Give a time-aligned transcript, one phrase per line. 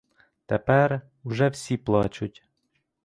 [0.45, 2.43] Тепер уже всі плачуть.